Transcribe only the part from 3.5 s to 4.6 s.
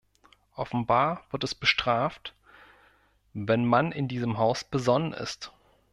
man in diesem